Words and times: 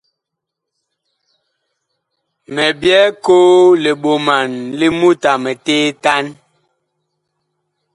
Mi 2.53 2.65
byɛɛ 2.79 3.05
koo 3.23 3.55
li 3.83 3.91
ɓoman 4.01 4.49
li 4.79 4.87
mut 4.99 5.21
a 5.31 5.33
miteetan. 5.43 6.25